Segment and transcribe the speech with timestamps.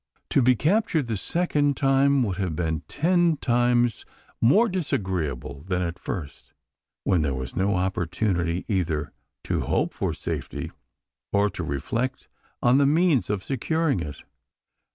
[0.31, 4.03] To be captured the second time would have been ten times
[4.41, 6.53] more disagreeable than at first
[7.03, 10.71] when there was no opportunity either to hope for safety,
[11.31, 12.27] or to reflect
[12.63, 14.23] on the means of securing it.